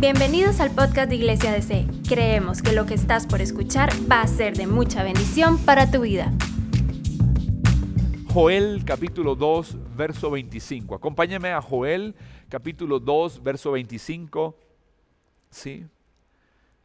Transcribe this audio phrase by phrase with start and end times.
[0.00, 1.84] Bienvenidos al podcast de Iglesia DC.
[2.08, 6.02] Creemos que lo que estás por escuchar va a ser de mucha bendición para tu
[6.02, 6.32] vida.
[8.32, 10.94] Joel capítulo 2, verso 25.
[10.94, 12.14] Acompáñame a Joel
[12.48, 14.56] capítulo 2, verso 25.
[15.50, 15.84] ¿Sí?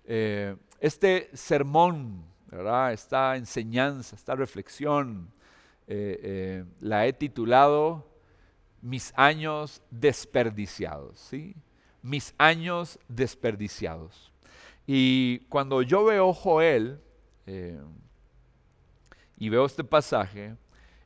[0.06, 2.94] Eh, este sermón, ¿verdad?
[2.94, 5.32] esta enseñanza, esta reflexión,
[5.86, 8.08] eh, eh, la he titulado
[8.82, 11.20] Mis años desperdiciados.
[11.20, 11.56] ¿sí?
[12.04, 14.32] Mis años desperdiciados.
[14.86, 17.00] Y cuando yo veo Joel
[19.38, 20.56] y veo este pasaje,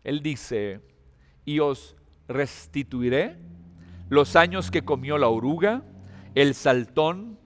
[0.04, 0.82] él dice,
[1.46, 1.96] y os
[2.28, 3.38] restituiré
[4.10, 5.84] los años que comió la oruga,
[6.36, 7.38] el saltón,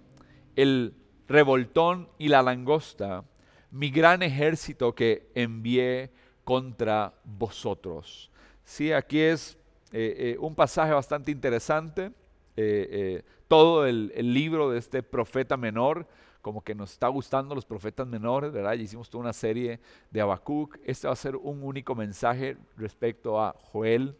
[0.55, 0.93] el
[1.27, 3.23] revoltón y la langosta,
[3.71, 6.11] mi gran ejército que envié
[6.43, 8.29] contra vosotros.
[8.63, 9.57] Sí, aquí es
[9.91, 12.11] eh, eh, un pasaje bastante interesante.
[12.57, 16.07] Eh, todo el, libro de este profeta menor,
[16.41, 18.75] como que nos está gustando los profetas menores, ¿verdad?
[18.75, 20.79] Ya hicimos toda una serie de Habacuc.
[20.85, 24.15] Este va a ser un único mensaje respecto a Joel,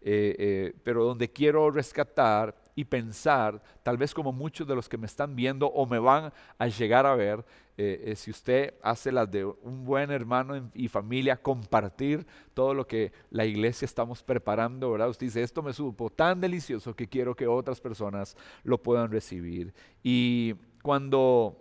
[0.00, 5.36] pero donde quiero rescatar y pensar, tal vez como muchos de los que me están
[5.36, 7.44] viendo o me van a llegar a ver,
[7.76, 12.86] eh, eh, si usted hace las de un buen hermano y familia, compartir todo lo
[12.86, 15.10] que la iglesia estamos preparando, ¿verdad?
[15.10, 19.74] Usted dice, esto me supo tan delicioso que quiero que otras personas lo puedan recibir.
[20.02, 21.58] Y cuando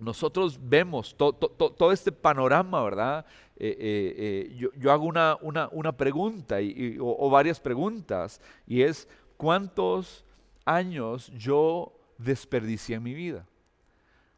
[0.00, 3.24] nosotros vemos todo este panorama, ¿verdad?
[3.54, 5.38] Eh, yo, hago una,
[5.70, 6.56] una, pregunta
[6.98, 10.24] o, o varias preguntas y es, ¿cuántos
[10.64, 13.46] años yo desperdicié en mi vida?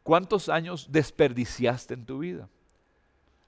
[0.03, 2.49] ¿Cuántos años desperdiciaste en tu vida?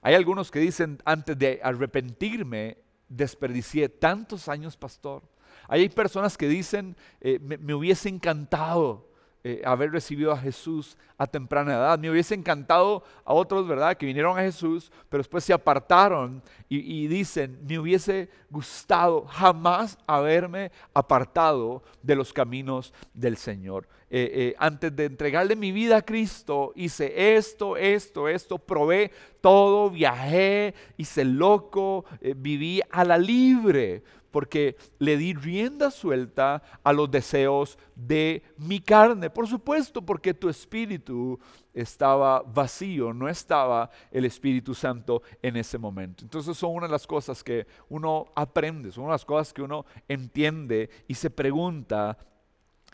[0.01, 2.77] Hay algunos que dicen, antes de arrepentirme,
[3.09, 5.23] desperdicié tantos años, pastor.
[5.67, 9.09] Hay personas que dicen, eh, me, hubiese encantado
[9.47, 11.99] eh, haber recibido a Jesús a temprana edad.
[11.99, 17.05] Me hubiese encantado a otros, ¿verdad?, que vinieron a Jesús, pero después se apartaron y,
[17.05, 23.87] dicen, me hubiese gustado jamás haberme apartado de los caminos del Señor.
[24.09, 29.11] Eh, eh, antes de entregarle mi vida a Cristo, hice esto, esto, esto, probé
[29.41, 32.05] todo, viajé, hice loco,
[32.35, 34.01] viví a la libre
[34.35, 39.29] porque le di rienda suelta a los deseos de mi carne.
[39.29, 41.39] Por supuesto, porque tu espíritu
[41.73, 46.25] estaba vacío, no estaba el Espíritu Santo en ese momento.
[46.25, 49.61] Entonces son una de las cosas que uno aprende, son una de las cosas que
[49.61, 52.17] uno entiende y se pregunta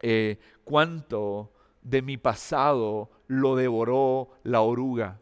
[0.04, 5.21] eh, cuánto de mi pasado lo devoró la oruga.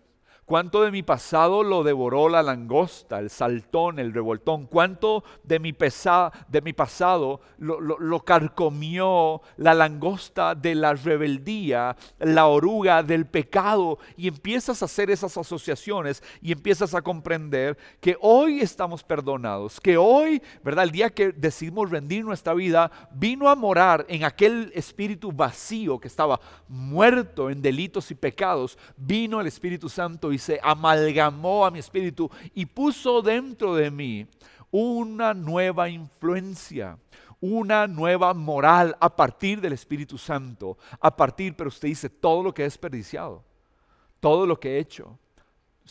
[0.49, 4.65] ¿Cuánto de mi pasado lo devoró la langosta, el saltón, el revoltón?
[4.65, 12.47] ¿Cuánto de mi, de mi pasado lo, lo, carcomió la langosta de la rebeldía, la
[12.47, 13.99] oruga del pecado?
[14.17, 19.97] Y empiezas a hacer esas asociaciones y empiezas a comprender que hoy estamos perdonados, que
[19.97, 20.85] hoy, ¿verdad?
[20.85, 26.07] El día que decidimos rendir nuestra vida, vino a morar en aquel espíritu vacío que
[26.07, 31.79] estaba muerto en delitos y pecados, vino el Espíritu Santo y se amalgamó a mi
[31.79, 34.27] espíritu y puso dentro de mí
[34.72, 36.97] una nueva influencia,
[37.41, 42.53] una nueva moral a partir del Espíritu Santo, a partir, pero usted dice, todo lo
[42.53, 43.44] que he desperdiciado,
[44.19, 45.17] todo lo que he hecho,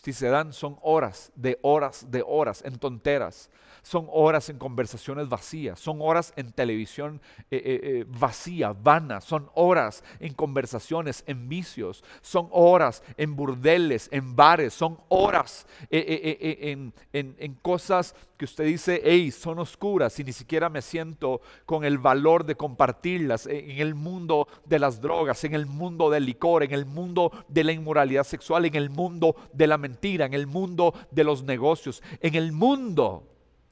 [0.03, 3.51] si se dan son horas de horas de horas en tonteras,
[3.83, 7.21] son horas en conversaciones vacías, son horas en televisión
[7.51, 14.09] eh, eh, eh, vacía, vana, son horas en conversaciones, en vicios, son horas en burdeles,
[14.13, 20.33] en bares, son horas en, en, cosas que usted dice, hey, son oscuras y ni
[20.33, 25.55] siquiera me siento con el valor de compartirlas en el mundo de las drogas, en
[25.55, 29.67] el mundo del licor, en el mundo de la inmoralidad sexual, en el mundo de
[29.67, 33.25] la mentira, en el mundo de los negocios, en el mundo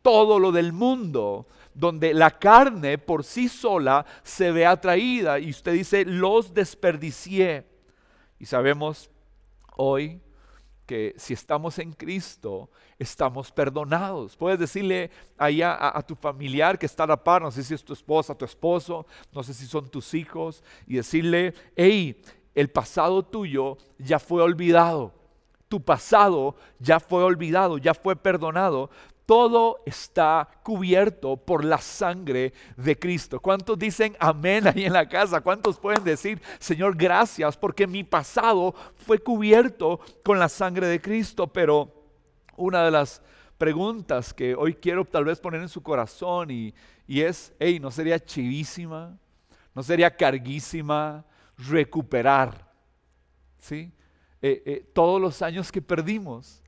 [0.06, 5.72] todo lo del mundo, donde la carne por sí sola se ve atraída y usted
[5.72, 7.66] dice, los desperdicié.
[8.38, 9.10] Y sabemos
[9.76, 10.20] hoy
[10.86, 12.70] que si estamos en Cristo,
[13.00, 14.36] estamos perdonados.
[14.36, 17.74] Puedes decirle allá a, a, tu familiar que está a la par, no sé si
[17.74, 22.22] es tu esposa, tu esposo, no sé si son tus hijos, y decirle, hey,
[22.54, 25.12] el pasado tuyo ya fue olvidado.
[25.68, 28.90] Tu pasado ya fue olvidado, ya fue perdonado,
[29.26, 33.40] todo está cubierto por la sangre de Cristo.
[33.40, 35.40] ¿Cuántos dicen amén ahí en la casa?
[35.40, 41.48] ¿Cuántos pueden decir, Señor, gracias porque mi pasado fue cubierto con la sangre de Cristo?
[41.48, 41.92] Pero
[42.56, 43.20] una de las
[43.58, 46.72] preguntas que hoy quiero tal vez poner en su corazón y,
[47.08, 49.18] es, hey, ¿no sería chivísima?
[49.74, 51.24] ¿No sería carguísima?
[51.58, 52.66] recuperar.
[53.58, 53.92] ¿sí?
[54.48, 56.62] Eh, eh, todos los años que perdimos.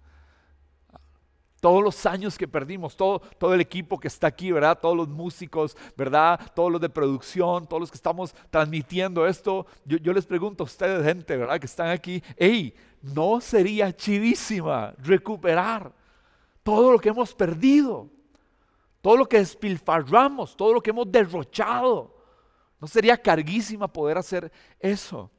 [1.60, 4.78] Todos los años que perdimos, todo, todo el equipo que está aquí, ¿verdad?
[4.80, 6.40] Todos los músicos, ¿verdad?
[6.54, 9.66] Todos los de producción, todos los que estamos transmitiendo esto.
[9.84, 11.58] Yo, les pregunto a ustedes, gente, ¿verdad?
[11.58, 15.92] Que están aquí, hey, ¿no sería chidísima recuperar
[16.64, 18.08] todo lo que hemos perdido?
[19.00, 22.14] Todo lo que despilfarramos, todo lo que hemos derrochado.
[22.81, 24.50] ¿No sería carguísima poder hacer
[24.81, 25.31] eso?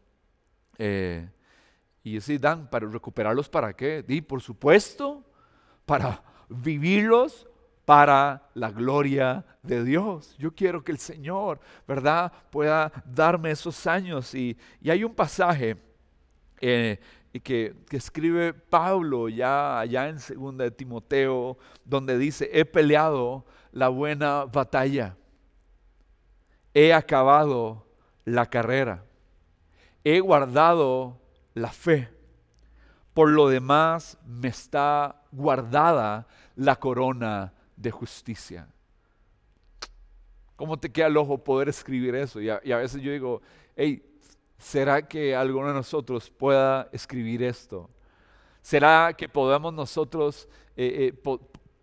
[0.77, 1.30] Eh,
[2.13, 4.03] y así Dan, para recuperarlos, ¿para qué?
[4.03, 5.23] Di, por supuesto,
[5.85, 7.47] para vivirlos
[7.89, 10.35] para la gloria de Dios.
[10.38, 14.35] Yo quiero que el Señor, ¿verdad?, pueda darme esos años.
[14.35, 14.56] Y,
[14.88, 15.75] hay un pasaje
[16.61, 17.00] eh,
[17.41, 23.89] que, que, escribe Pablo ya allá en 2 de Timoteo, donde dice, he peleado la
[23.89, 25.15] buena batalla,
[26.75, 27.88] he acabado
[28.23, 29.03] la carrera,
[30.03, 31.19] he guardado
[31.59, 32.09] la fe.
[33.13, 38.67] Por lo demás me está guardada la corona de justicia.
[40.56, 42.41] ¿Cómo te queda el ojo poder escribir eso?
[42.41, 43.41] Y a, veces yo digo,
[43.75, 44.03] hey,
[44.57, 47.89] ¿será que alguno de nosotros pueda escribir esto?
[48.61, 51.39] ¿Será que podamos nosotros eh, eh,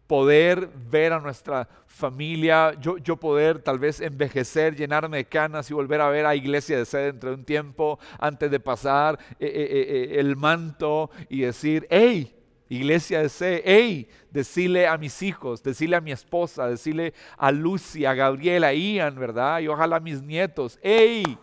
[0.06, 5.74] poder ver a nuestra familia, yo, yo, poder tal vez envejecer, llenarme de canas y
[5.74, 10.16] volver a ver a Iglesia de Sede dentro de un tiempo antes de pasar eh,
[10.18, 12.36] el manto y decir, hey,
[12.68, 18.04] Iglesia de C, hey, decirle a mis hijos, decirle a mi esposa, decirle a Lucy,
[18.04, 19.60] a Gabriela, a Ian, ¿verdad?
[19.60, 21.38] Y ojalá a mis nietos, hey,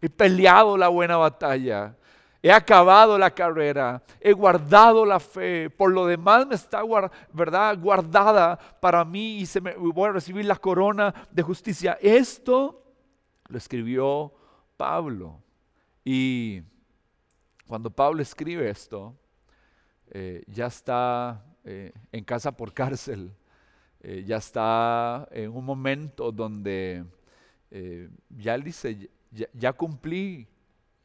[0.00, 1.96] he peleado la buena batalla,
[2.42, 6.82] he acabado la carrera, he guardado la fe, por lo demás me está,
[7.32, 7.78] ¿verdad?
[7.78, 11.98] Guardada para mí y se me, voy a recibir la corona de justicia.
[12.00, 12.84] Esto
[13.48, 14.32] lo escribió
[14.76, 15.42] Pablo.
[16.04, 16.62] Y
[17.66, 19.16] cuando Pablo escribe esto,
[20.10, 23.34] eh, ya está eh, en casa por cárcel,
[24.00, 27.04] eh, ya está en un momento donde
[28.30, 29.10] ya él dice,
[29.52, 30.48] ya cumplí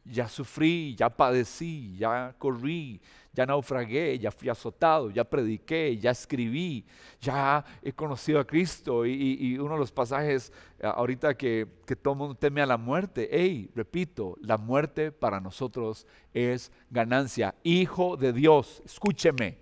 [0.05, 2.99] ya sufrí, ya padecí, ya corrí,
[3.33, 6.85] ya naufragué, ya fui azotado, ya prediqué, ya escribí,
[7.19, 9.05] ya he conocido a Cristo.
[9.05, 13.29] Y, uno de los pasajes eh, ahorita que, que todo mundo teme a la muerte,
[13.31, 17.55] hey, repito, la muerte para nosotros es ganancia.
[17.63, 19.57] Hijo de Dios, escúcheme.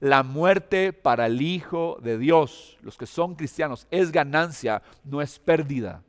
[0.00, 5.38] La muerte para el Hijo de Dios, los que son cristianos, es ganancia, no es
[5.38, 6.02] pérdida.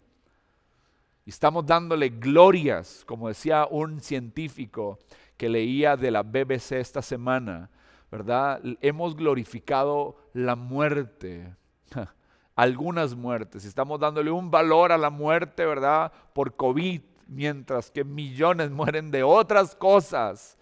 [1.26, 4.98] Y estamos dándole glorias, como decía un científico
[5.38, 7.70] que leía de la BBC esta semana,
[8.12, 8.60] ¿verdad?
[8.82, 11.56] Hemos glorificado la muerte,
[12.56, 13.66] algunas muertes.
[13.66, 16.12] Estamos dándole un valor a la muerte, ¿verdad?
[16.34, 20.58] Por COVID, mientras que millones mueren de otras cosas.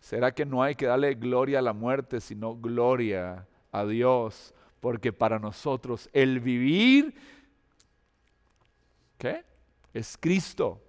[0.00, 4.54] ¿Será que no hay que darle gloria a la muerte, sino gloria a Dios?
[4.80, 7.14] Porque para nosotros el vivir,
[9.16, 9.47] ¿qué?
[9.94, 10.82] Es Cristo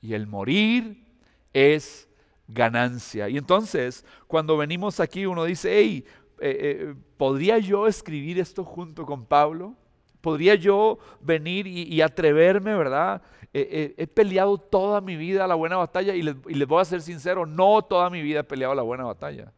[0.00, 1.04] y el morir
[1.52, 2.08] es
[2.46, 3.28] ganancia.
[3.28, 6.04] Y entonces, cuando venimos aquí, uno dice, hey,
[6.40, 9.74] eh, eh, ¿podría yo escribir esto junto con Pablo?
[10.20, 13.22] ¿Podría yo venir y, atreverme, verdad?
[13.52, 17.02] he peleado toda mi vida la buena batalla y les, y les, voy a ser
[17.02, 19.52] sincero, no toda mi vida he peleado la buena batalla.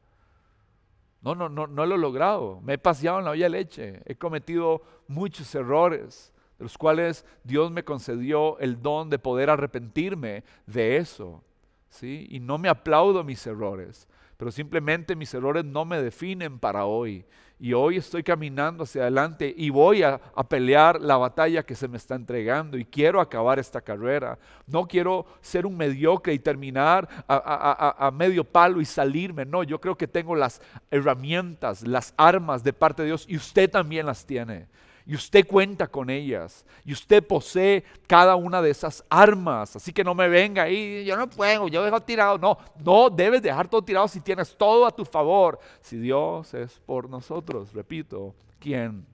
[1.23, 2.61] No, no, no, no lo he logrado.
[2.61, 4.01] Me he paseado en la olla de leche.
[4.05, 10.45] He cometido muchos errores de los cuales Dios me concedió el don de poder arrepentirme
[10.67, 11.43] de eso.
[11.91, 12.27] ¿sí?
[12.31, 17.25] Y no me aplaudo mis errores, pero simplemente mis errores no me definen para hoy.
[17.59, 21.97] Y hoy estoy caminando hacia adelante y voy a, pelear la batalla que se me
[21.97, 24.39] está entregando y quiero acabar esta carrera.
[24.67, 29.47] No quiero ser un mediocre y terminar a, a medio palo y salirme.
[29.47, 30.61] No, yo creo que tengo las
[30.91, 34.67] herramientas, las armas de parte de Dios y usted también las tiene
[35.07, 39.77] y usted cuenta con ellas y usted posee cada una de esas armas.
[39.77, 42.39] Así que no me venga ahí, yo no puedo, yo dejo tirado.
[42.39, 45.61] No, no debes dejar todo tirado si tienes todo a tu favor.
[45.81, 49.07] Si Dios es por nosotros, repito, ¿quién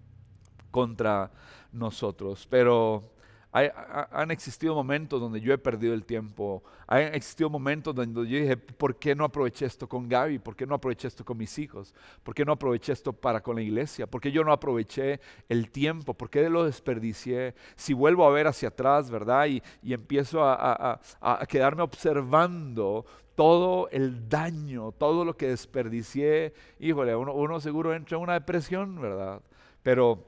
[0.71, 1.31] contra
[1.73, 2.47] nosotros?
[2.49, 3.12] Pero
[3.53, 6.63] han existido momentos donde yo he perdido el tiempo.
[6.87, 10.39] Han existido momentos donde yo dije, ¿por qué no aproveché esto con Gaby?
[10.39, 11.95] ¿Por qué no aproveché esto con mis hijos?
[12.23, 14.07] ¿Por qué no aproveché esto para con la iglesia?
[14.07, 16.15] ¿Por qué yo no aproveché el tiempo?
[16.15, 17.55] ¿Por qué lo desperdicié?
[17.77, 19.47] Si vuelvo a ver hacia atrás, ¿verdad?
[19.47, 20.99] Y, empiezo a,
[21.47, 23.05] quedarme observando
[23.35, 28.99] todo el daño, todo lo que desperdicié, híjole, uno, uno seguro entra en una depresión,
[28.99, 29.43] ¿verdad?
[29.83, 30.25] Pero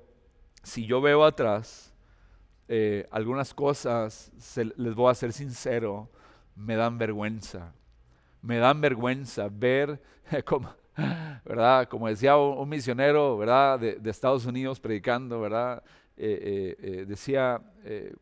[0.62, 1.93] si yo veo atrás,
[2.68, 6.08] eh, algunas cosas, les voy a ser sincero,
[6.56, 7.72] me dan vergüenza.
[8.42, 10.00] Me dan vergüenza ver
[10.44, 10.74] como,
[11.44, 11.88] ¿verdad?
[11.88, 13.78] Como decía un, misionero, ¿verdad?
[13.78, 15.82] De, Estados Unidos predicando, ¿verdad?
[16.16, 17.60] Eh, eh, eh, decía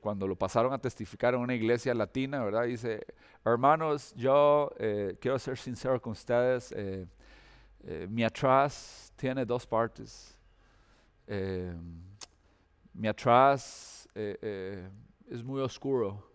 [0.01, 2.65] cuando lo pasaron a testificar en una iglesia latina, ¿verdad?
[2.65, 3.07] Dice,
[3.45, 4.73] hermanos, yo
[5.21, 6.75] quiero ser sincero con ustedes,
[8.09, 10.37] mi atrás tiene dos partes.
[12.93, 16.29] mi atrás es muy oscuro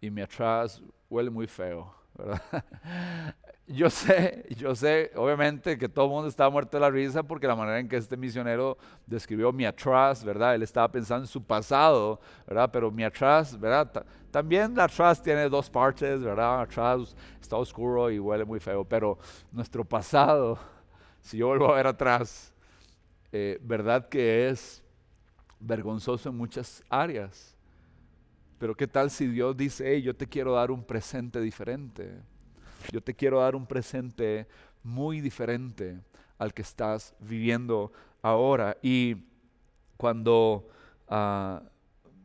[0.00, 2.42] y mi atrás huele muy feo, ¿verdad?
[3.66, 7.46] yo sé, yo sé, obviamente que todo el mundo estaba muerto de la risa porque
[7.46, 10.54] la manera en que este misionero describió mi atrás, ¿verdad?
[10.54, 12.68] Él estaba pensando en su pasado, ¿verdad?
[12.70, 14.04] Pero mi atrás, ¿verdad?
[14.30, 16.60] También la atrás tiene dos partes, ¿verdad?
[16.60, 19.18] Atrás está oscuro y huele muy feo, pero
[19.50, 20.58] nuestro pasado,
[21.22, 22.52] si yo vuelvo a ver atrás,
[23.32, 24.83] eh, ¿verdad que es
[25.66, 27.56] vergonzoso en muchas áreas?
[28.58, 32.20] Pero ¿qué tal si Dios dice, hey, yo te quiero dar un presente diferente?
[32.92, 34.46] Yo te quiero dar un presente
[34.82, 36.00] muy diferente
[36.38, 37.92] al que estás viviendo
[38.22, 38.76] ahora.
[38.82, 39.16] Y
[39.96, 40.68] cuando
[41.08, 41.62] ah,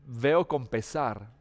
[0.06, 1.32] veo con pesar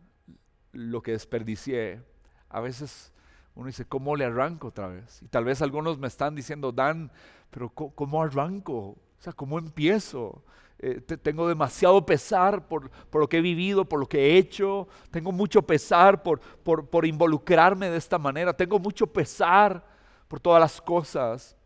[0.73, 2.03] lo que desperdicié,
[2.49, 3.13] a veces
[3.55, 5.21] uno dice, ¿cómo le arranco otra vez?
[5.23, 7.11] Y tal vez algunos me están diciendo, Dan,
[7.51, 8.75] pero ¿cómo arranco?
[8.75, 10.45] O sea, ¿cómo empiezo?
[10.81, 15.33] Eh, tengo demasiado pesar por, lo que he vivido, por lo que he hecho, tengo
[15.33, 19.85] mucho pesar por, por, involucrarme de esta manera, tengo mucho pesar
[20.29, 21.57] por todas las cosas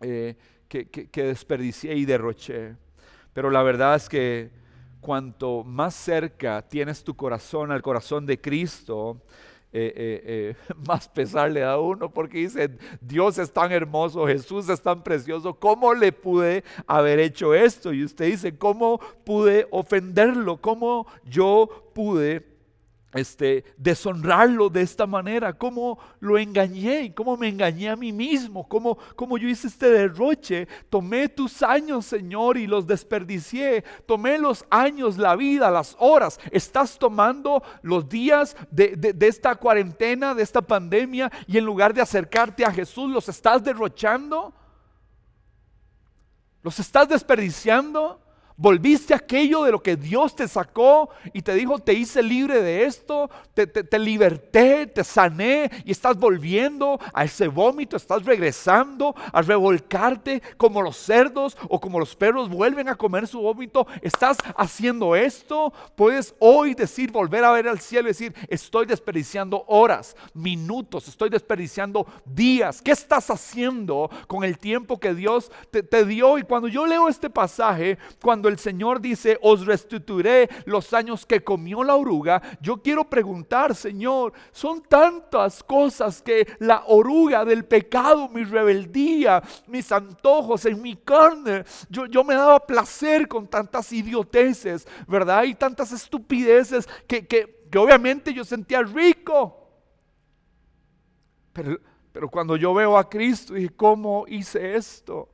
[0.00, 0.36] eh,
[0.66, 2.74] que, que desperdicié y derroché.
[3.32, 4.50] Pero la verdad es que
[5.00, 9.22] cuanto más cerca tienes tu corazón al corazón de Cristo,
[9.70, 12.70] eh, eh, eh, más pesar le da a uno porque dice,
[13.00, 17.92] Dios es tan hermoso, Jesús es tan precioso, ¿cómo le pude haber hecho esto?
[17.92, 20.56] Y usted dice, ¿cómo pude ofenderlo?
[20.58, 22.57] ¿Cómo yo pude
[23.14, 28.98] este, deshonrarlo de esta manera, cómo lo engañé cómo me engañé a mí mismo, cómo,
[29.16, 35.16] cómo yo hice este derroche, tomé tus años, Señor, y los desperdicié, tomé los años,
[35.16, 41.32] la vida, las horas, estás tomando los días de, de esta cuarentena, de esta pandemia,
[41.46, 44.52] y en lugar de acercarte a Jesús, los estás derrochando,
[46.62, 48.27] los estás desperdiciando.
[48.60, 52.86] Volviste aquello de lo que Dios te sacó y te dijo, te hice libre de
[52.86, 59.42] esto, te, te, liberté, te sané y estás volviendo a ese vómito, estás regresando a
[59.42, 63.86] revolcarte como los cerdos o como los perros vuelven a comer su vómito.
[64.02, 65.72] Estás haciendo esto.
[65.94, 71.30] Puedes hoy decir, volver a ver al cielo y decir, estoy desperdiciando horas, minutos, estoy
[71.30, 72.82] desperdiciando días.
[72.82, 76.38] ¿Qué estás haciendo con el tiempo que Dios te, te dio?
[76.38, 81.42] Y cuando yo leo este pasaje, cuando el Señor dice, os restituiré los años que
[81.42, 88.28] comió la oruga, yo quiero preguntar, Señor, son tantas cosas que la oruga del pecado,
[88.28, 94.86] mi rebeldía, mis antojos en mi carne, yo, yo me daba placer con tantas idioteces,
[95.06, 95.44] ¿verdad?
[95.44, 99.54] Y tantas estupideces que, que, que obviamente yo sentía rico.
[101.52, 101.78] Pero,
[102.12, 105.28] pero cuando yo veo a Cristo y ¿cómo hice esto?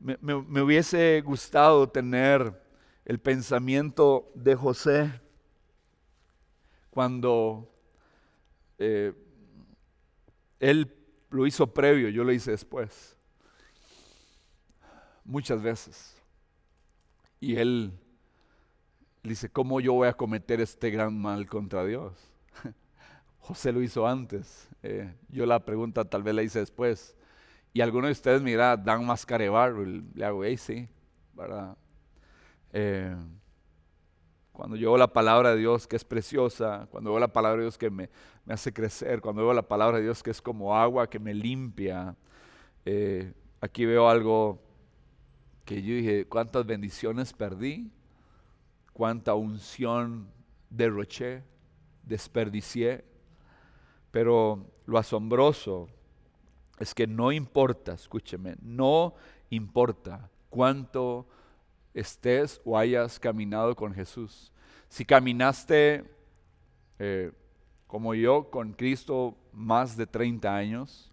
[0.00, 2.62] Me, hubiese gustado tener
[3.04, 5.20] el pensamiento de José
[6.90, 7.68] cuando
[8.78, 9.12] eh,
[10.60, 10.94] él
[11.30, 13.16] lo hizo previo, yo lo hice después.
[15.24, 16.16] Muchas veces.
[17.40, 17.92] Y él
[19.22, 22.14] dice, ¿cómo yo voy a cometer este gran mal contra Dios?
[23.40, 24.68] José lo hizo antes.
[24.82, 27.16] Eh, yo la pregunta tal vez la hice después.
[27.72, 30.88] Y algunos de ustedes, mira, dan mascarebar, le hago, hey, sí,
[31.34, 31.76] ¿verdad?
[32.72, 33.14] Eh,
[34.52, 37.64] cuando yo veo la palabra de Dios que es preciosa, cuando veo la palabra de
[37.64, 38.10] Dios que me,
[38.48, 42.16] hace crecer, cuando veo la palabra de Dios que es como agua que me limpia,
[42.84, 44.60] eh, aquí veo algo
[45.64, 47.92] que yo dije, cuántas bendiciones perdí,
[48.92, 50.28] cuánta unción
[50.70, 51.44] derroché,
[52.02, 53.04] desperdicié,
[54.10, 55.88] pero lo asombroso
[56.80, 59.14] es que no importa, escúcheme, no
[59.50, 61.26] importa cuánto
[61.94, 64.52] estés o hayas caminado con Jesús.
[64.88, 66.04] Si caminaste
[66.98, 67.32] eh,
[67.86, 71.10] como yo con Cristo más de 30 años,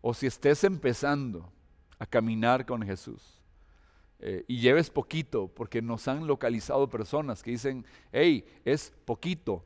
[0.00, 1.52] o si estés empezando
[1.98, 3.38] a caminar con Jesús
[4.18, 9.62] eh, y lleves poquito, porque nos han localizado personas que dicen, hey, es poquito,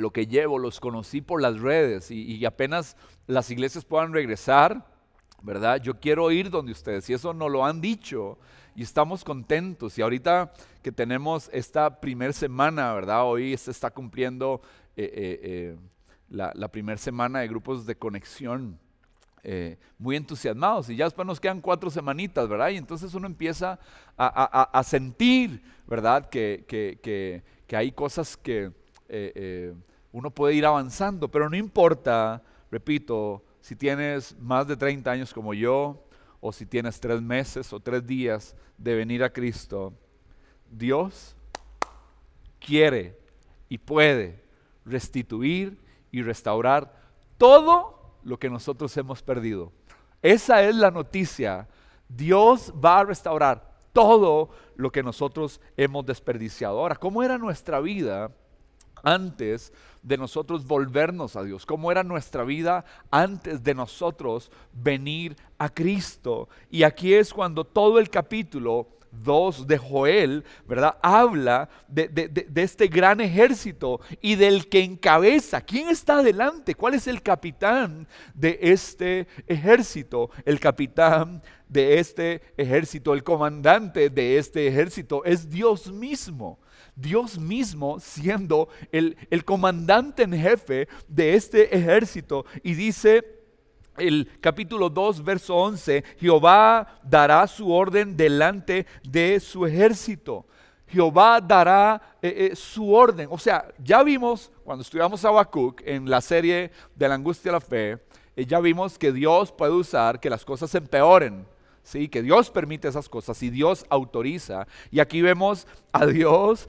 [0.00, 4.86] lo que llevo, los conocí por las redes y, apenas las iglesias puedan regresar,
[5.42, 5.80] ¿verdad?
[5.80, 8.38] Yo quiero ir donde ustedes y eso nos lo han dicho
[8.74, 9.98] y estamos contentos.
[9.98, 10.52] Y ahorita
[10.82, 13.24] que tenemos esta primera semana, ¿verdad?
[13.24, 14.60] Hoy se está cumpliendo
[14.96, 15.76] eh, eh, eh,
[16.28, 18.78] la, la primera semana de grupos de conexión.
[19.98, 22.68] muy entusiasmados y ya después nos quedan cuatro semanitas, ¿verdad?
[22.68, 23.78] Y entonces uno empieza
[24.16, 26.28] a, sentir, ¿verdad?
[26.28, 28.72] Que, que, hay cosas que
[30.12, 35.54] uno puede ir avanzando, pero no importa, repito, si tienes más de 30 años como
[35.54, 36.04] yo,
[36.40, 39.92] o si tienes tres meses o tres días de venir a Cristo,
[40.70, 41.34] Dios
[42.60, 43.18] quiere
[43.68, 44.42] y puede
[44.84, 45.78] restituir
[46.10, 46.94] y restaurar
[47.36, 49.72] todo lo que nosotros hemos perdido.
[50.22, 51.68] Esa es la noticia.
[52.08, 56.78] Dios va a restaurar todo lo que nosotros hemos desperdiciado.
[56.78, 58.30] Ahora, ¿cómo era nuestra vida
[59.02, 65.68] antes de nosotros volvernos a Dios, cómo era nuestra vida antes de nosotros venir a
[65.68, 66.48] Cristo.
[66.70, 70.96] Y aquí es cuando todo el capítulo 2 de Joel, ¿verdad?
[71.02, 75.60] Habla de, este gran ejército y del que encabeza.
[75.60, 76.74] ¿Quién está adelante?
[76.74, 80.30] ¿Cuál es el capitán de este ejército?
[80.44, 86.58] El capitán de este ejército, el comandante de este ejército es Dios mismo.
[86.98, 92.44] Dios mismo siendo el, comandante en jefe de este ejército.
[92.62, 93.24] Y dice
[93.96, 100.46] el capítulo 2, verso 11, Jehová dará su orden delante de su ejército.
[100.88, 103.28] Jehová dará eh, eh, su orden.
[103.30, 107.56] O sea, ya vimos cuando estudiamos a Habacuc en la serie de la angustia de
[107.56, 107.98] la fe,
[108.34, 111.46] eh, ya vimos que Dios puede usar que las cosas empeoren
[111.88, 112.08] ¿sí?
[112.08, 114.66] que Dios permite esas cosas y Dios autoriza.
[114.90, 116.68] Y aquí vemos a Dios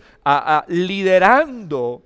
[0.67, 2.03] liderando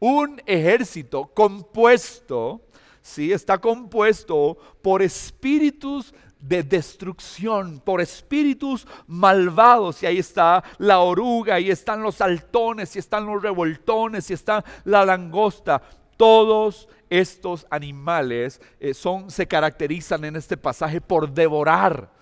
[0.00, 2.62] un ejército compuesto,
[3.00, 3.32] ¿sí?
[3.32, 10.02] está compuesto por espíritus de destrucción, por espíritus malvados.
[10.02, 14.64] Y ahí está la oruga, y están los saltones, y están los revoltones, y está
[14.84, 15.80] la langosta.
[16.16, 22.14] Todos estos animales eh, son, se caracterizan en este pasaje por devorar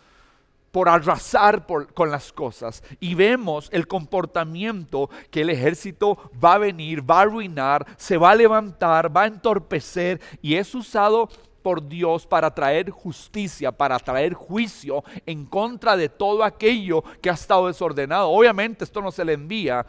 [0.73, 2.83] por arrasar con las cosas.
[2.99, 8.31] Y vemos el comportamiento que el ejército va a venir, va a arruinar, se va
[8.31, 11.29] a levantar, va a entorpecer y es usado
[11.63, 17.35] por Dios para traer justicia, para traer juicio en contra de todo aquello que ha
[17.35, 18.31] estado desordenado.
[18.31, 19.87] Obviamente esto no se le envía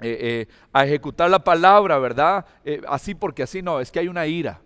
[0.00, 2.46] eh, eh, a ejecutar la palabra, ¿verdad?
[2.64, 4.60] Eh, así porque así no, es que hay una ira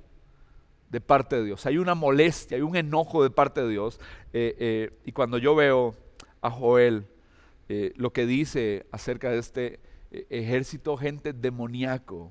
[0.93, 3.99] de parte de Dios, hay una molestia, hay un enojo de parte de Dios.
[4.35, 5.95] Eh, eh, y cuando yo veo
[6.43, 7.07] a Joel,
[7.71, 12.31] eh, lo que dice acerca de este ejército, gente demoníaco,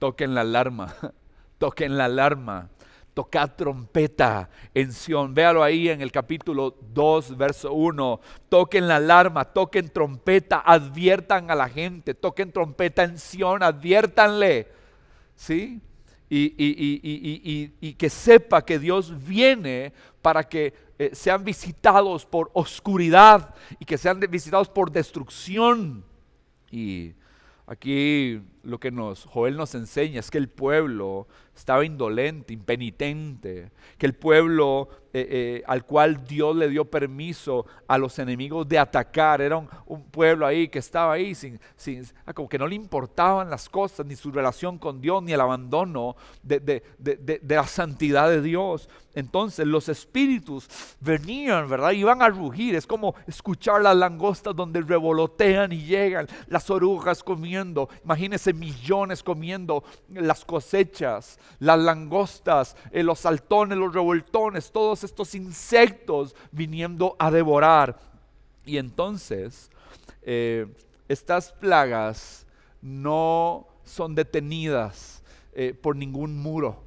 [0.00, 0.96] toquen la alarma,
[1.58, 2.70] toquen la alarma,
[3.14, 5.32] tocad trompeta en Sión.
[5.32, 8.20] Véalo ahí en el capítulo 2, verso 1.
[8.48, 14.66] Toquen la alarma, toquen trompeta, adviertan a la gente, toquen trompeta en Sión, adviértanle.
[15.36, 15.80] ¿Sí?
[16.34, 19.92] Y, que sepa que Dios viene
[20.22, 26.04] para que eh, sean visitados por oscuridad y que sean visitados por destrucción.
[26.70, 27.12] Y
[27.66, 34.06] aquí lo que nos, Joel nos enseña es que el pueblo estaba indolente, impenitente, que
[34.06, 39.42] el pueblo eh, eh, al cual Dios le dio permiso a los enemigos de atacar,
[39.42, 43.50] era un, pueblo ahí que estaba ahí, sin, sin, ah, como que no le importaban
[43.50, 46.60] las cosas, ni su relación con Dios, ni el abandono de,
[46.98, 48.88] de la santidad de Dios.
[49.14, 50.68] Entonces los espíritus
[51.00, 51.90] venían, ¿verdad?
[51.90, 57.90] Iban a rugir, es como escuchar las langostas donde revolotean y llegan, las orugas comiendo,
[58.02, 66.34] imagínense millones comiendo las cosechas las langostas, eh, los saltones, los revoltones, todos estos insectos
[66.50, 67.98] viniendo a devorar.
[68.64, 69.70] Y entonces,
[70.22, 70.66] eh,
[71.08, 72.46] estas plagas
[72.80, 75.22] no son detenidas
[75.54, 76.82] eh, por ningún muro,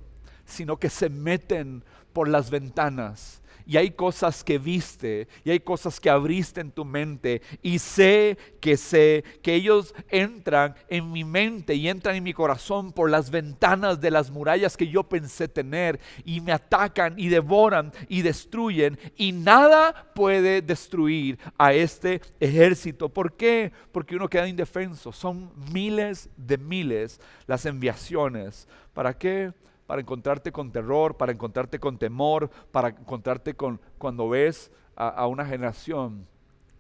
[0.46, 6.00] sino que se meten por las ventanas y hay cosas que viste y hay cosas
[6.00, 11.76] que abriste en tu mente y sé que sé que ellos entran en mi mente
[11.76, 16.00] y entran en mi corazón por las ventanas de las murallas que yo pensé tener
[16.24, 23.10] y me atacan y devoran y destruyen y nada puede destruir a este ejército.
[23.10, 23.72] ¿Por qué?
[23.92, 25.12] Porque uno queda indefenso.
[25.12, 28.68] Son miles de miles las enviaciones.
[28.94, 29.54] ¿Para qué?
[29.88, 35.46] Para encontrarte con terror, para encontrarte con temor, para encontrarte con cuando ves a, una
[35.46, 36.28] generación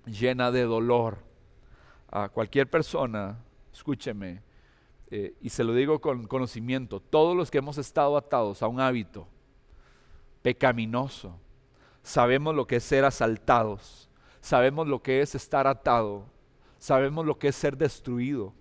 [0.05, 1.19] llena de dolor.
[2.09, 4.41] A cualquier persona, escúcheme,
[5.11, 8.79] eh, y se lo digo con conocimiento, todos los que hemos estado atados a un
[8.79, 9.27] hábito,
[10.41, 11.39] pecaminoso.
[12.01, 14.09] Sabemos lo que es ser asaltados.
[14.39, 16.25] Sabemos lo que es estar atado.
[16.77, 18.53] Sabemos lo que es ser destruido.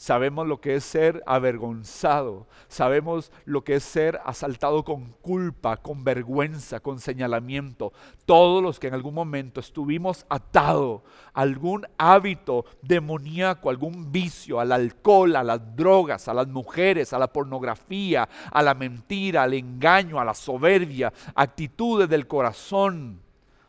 [0.00, 2.46] Sabemos lo que es ser avergonzado.
[2.68, 7.92] Sabemos lo que es ser asaltado con culpa, con vergüenza, con señalamiento.
[8.24, 11.02] Todos los que en algún momento estuvimos atados
[11.34, 17.18] a algún hábito demoníaco, algún vicio, al alcohol, a las drogas, a las mujeres, a
[17.18, 23.20] la pornografía, a la mentira, al engaño, a la soberbia, actitudes del corazón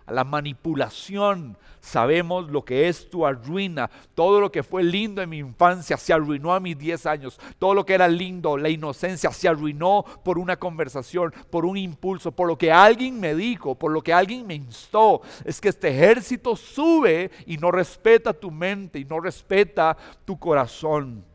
[0.08, 1.58] la manipulación.
[1.80, 3.90] Sabemos lo que es tu arruina.
[4.14, 7.40] Todo lo que fue lindo en mi infancia se arruinó a mis 10 años.
[7.58, 12.32] Todo lo que era lindo, la inocencia, se arruinó por una conversación, por un impulso,
[12.32, 15.22] por lo que alguien me dijo, por lo que alguien me instó.
[15.44, 21.26] Es que este ejército sube y no respeta tu mente y no respeta tu corazón.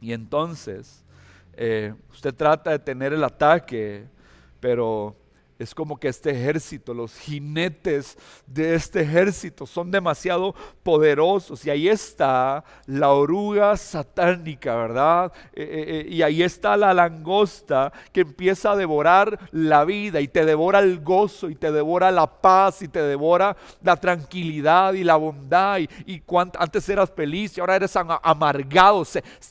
[0.00, 1.04] Y entonces
[1.54, 4.06] eh, usted trata de tener el ataque,
[4.60, 5.16] pero
[5.58, 11.64] es como que este ejército, los jinetes de este ejército son demasiado poderosos.
[11.64, 15.32] Y ahí está la oruga satánica, ¿verdad?
[15.54, 20.28] Eh, eh, eh, y ahí está la langosta que empieza a devorar la vida y
[20.28, 25.04] te devora el gozo y te devora la paz y te devora la tranquilidad y
[25.04, 25.78] la bondad.
[25.78, 26.22] Y,
[26.58, 29.04] antes eras feliz y ahora eres amargado.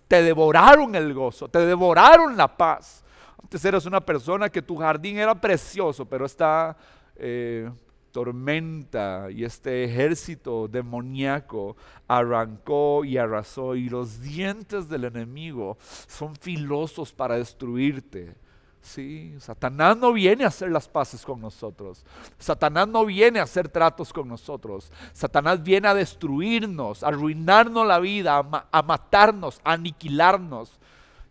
[0.07, 3.04] te devoraron el gozo, te devoraron la paz.
[3.45, 6.75] Antes eras una persona que tu jardín era precioso, pero esta
[7.15, 7.69] eh,
[8.11, 11.77] tormenta y este ejército demoníaco
[12.07, 15.77] arrancó y arrasó y los dientes del enemigo
[16.07, 18.33] son filosos para destruirte.
[18.81, 22.03] Sí, Satanás no viene a hacer las paces con nosotros.
[22.39, 24.91] Satanás no viene a hacer tratos con nosotros.
[25.13, 30.79] Satanás viene a destruirnos, a arruinarnos la vida, a matarnos, a aniquilarnos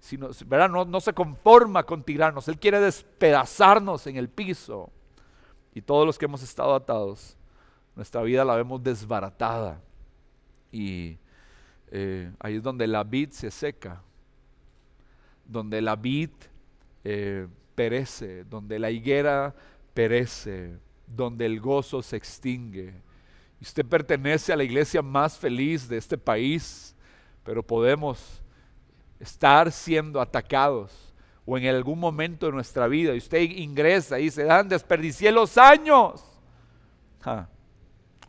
[0.04, 0.28] sino,
[0.68, 4.92] No, no se conforma con tirarnos, Él quiere despedazarnos en el piso.
[5.74, 7.38] Y todos los que hemos estado atados,
[7.96, 9.80] nuestra vida la vemos desbaratada.
[10.70, 11.16] Y
[11.90, 14.02] eh, ahí es donde la vid se seca,
[15.46, 16.30] donde la vid
[17.02, 19.54] eh, perece, donde la higuera
[19.94, 22.92] perece, donde el gozo se extingue.
[23.58, 26.94] Usted pertenece a la iglesia más feliz de este país,
[27.42, 28.43] pero podemos
[29.24, 31.14] estar siendo atacados
[31.46, 35.56] o en algún momento de nuestra vida y usted ingresa y dice, dan, desperdicié los
[35.56, 36.22] años.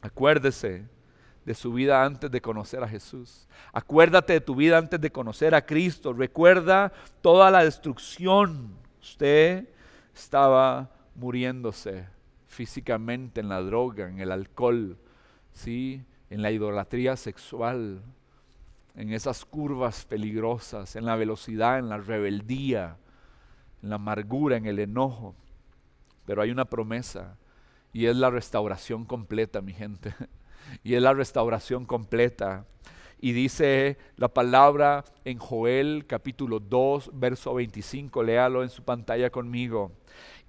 [0.02, 0.86] Acuérdese
[1.44, 3.48] de su vida antes de conocer a Jesús.
[3.74, 6.14] Acuérdate de tu vida antes de conocer a Cristo.
[6.14, 8.74] Recuerda toda la destrucción.
[9.02, 9.68] Usted
[10.14, 12.08] estaba muriéndose
[12.48, 14.98] físicamente en la droga, en el alcohol,
[15.52, 16.06] ¿sí?
[16.30, 18.02] en la idolatría sexual,
[18.96, 22.98] en esas curvas peligrosas, en la velocidad, en la rebeldía,
[23.84, 25.36] en la amargura, en el enojo.
[26.26, 27.38] Pero hay una promesa
[27.92, 30.14] y es la restauración completa, mi gente.
[30.84, 32.66] Y es la restauración completa.
[33.22, 39.92] Y dice la palabra en Joel capítulo 2, verso 25, léalo en su pantalla conmigo.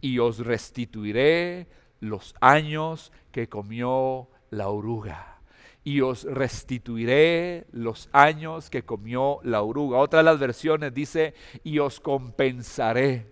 [0.01, 1.69] Y os restituiré
[2.01, 5.36] los años que comió la oruga
[5.87, 9.99] y os restituiré los años que comió la oruga.
[9.99, 13.29] Otra de las versiones dice, y os compensaré,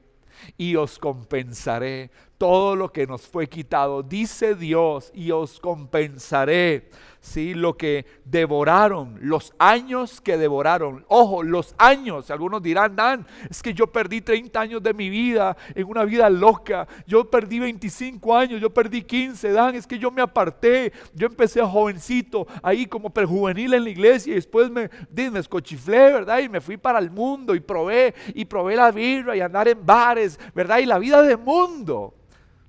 [0.56, 4.02] y os compensaré todo lo que nos fue quitado.
[4.02, 6.88] Dice Dios, y os compensaré
[7.20, 7.54] ¿sí?
[7.54, 11.04] lo que devoraron, los años que devoraron.
[11.08, 12.30] Ojo, los años.
[12.30, 16.28] Algunos dirán, Dan, es que yo perdí 30 años de mi vida en una vida
[16.28, 16.86] loca.
[17.06, 19.52] Yo perdí 25 años, yo perdí 15.
[19.52, 20.92] Dan, es que yo me aparté.
[21.14, 26.38] Yo empecé jovencito, ahí como perjuvenil en la iglesia y después me, me escochiflé, ¿verdad?
[26.40, 29.84] Y me fui para el mundo y probé, y probé la birra y andar en
[29.84, 30.78] bares, ¿verdad?
[30.78, 32.14] Y la vida de mundo.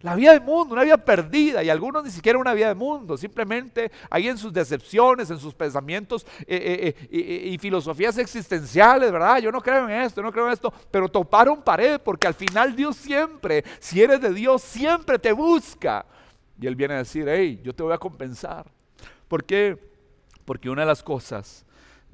[0.05, 3.17] La vida de mundo, una vida perdida y algunos ni siquiera una vida de mundo,
[3.17, 9.39] simplemente ahí en sus decepciones, en sus pensamientos eh, eh, eh, y filosofías existenciales, ¿verdad?
[9.39, 12.75] Yo no creo en esto, no creo en esto, pero toparon pared porque al final
[12.75, 16.05] Dios siempre, si eres de Dios, siempre te busca.
[16.61, 18.67] Y Él viene a decir, hey, yo te voy a compensar.
[19.27, 19.75] ¿Por qué?
[20.45, 21.64] Porque una de las cosas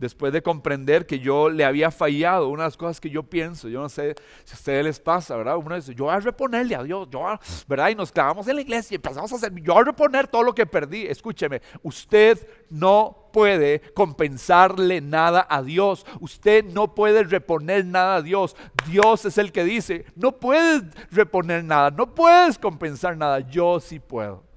[0.02, 3.70] después de comprender que yo le había fallado, una de las cosas que yo pienso,
[3.70, 5.58] yo no sé si a ustedes les pasa, ¿verdad?
[5.58, 7.24] Uno dice, yo voy a reponerle a Dios, yo,
[7.68, 7.90] ¿verdad?
[7.90, 10.42] Y nos clavamos en la iglesia y empezamos a hacer, yo voy a reponer todo
[10.42, 11.06] lo que perdí.
[11.06, 18.56] Escúcheme, usted no puede compensarle nada a Dios, usted no puede reponer nada a Dios.
[18.88, 24.00] Dios es el que dice, no puedes reponer nada, no puedes compensar nada, yo sí
[24.00, 24.51] puedo.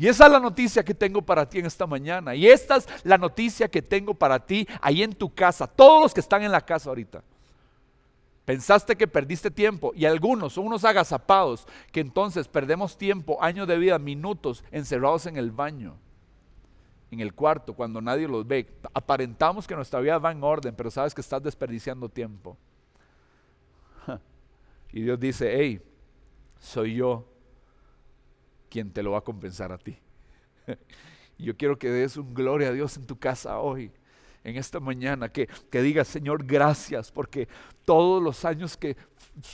[0.00, 2.34] Y esa es la noticia que tengo para ti en esta mañana.
[2.34, 5.66] Y esta es la noticia que tengo para ti ahí en tu casa.
[5.66, 7.22] Todos los que están en la casa ahorita.
[8.46, 13.76] Pensaste que perdiste tiempo y algunos son unos agazapados que entonces perdemos tiempo, años de
[13.76, 15.98] vida, minutos encerrados en el baño,
[17.10, 18.74] en el cuarto, cuando nadie los ve.
[18.94, 22.56] Aparentamos que nuestra vida va en orden, pero sabes que estás desperdiciando tiempo.
[24.94, 25.82] Y Dios dice, hey,
[26.58, 27.29] soy yo
[28.70, 29.98] quien te lo va a compensar a ti.
[31.38, 33.92] Yo quiero que des un gloria a Dios en tu casa hoy
[34.44, 37.48] en esta mañana, que, que digas, Señor, gracias, porque
[37.84, 38.96] todos los años que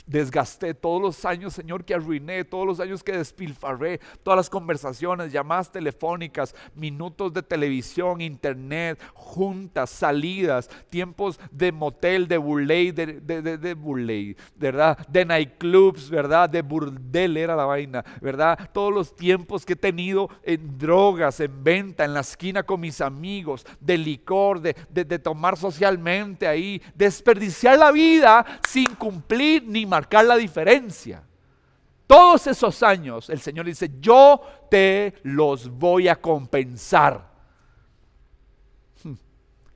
[0.05, 5.31] desgasté, todos los años, Señor, que arruiné, todos los años que despilfarré, todas las conversaciones,
[5.31, 13.41] llamadas telefónicas, minutos de televisión, internet, juntas, salidas, tiempos de motel, de burley, de, de,
[13.41, 14.97] de, ¿verdad?
[15.07, 16.49] De nightclubs, ¿verdad?
[16.49, 18.69] De burdel era la vaina, ¿verdad?
[18.73, 23.01] Todos los tiempos que he tenido en drogas, en venta, en la esquina con mis
[23.01, 30.35] amigos, de licor, de tomar socialmente ahí, desperdiciar la vida sin cumplir ni marcar la
[30.35, 31.23] diferencia.
[32.07, 37.29] Todos esos años el Señor dice, yo te los voy a compensar.
[39.03, 39.15] Hmm.